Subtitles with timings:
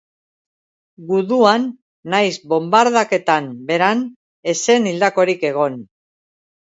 [1.09, 1.67] Guduan
[2.13, 4.01] nahiz bonbardaketan beran
[4.55, 5.77] ez zen hildakorik egon.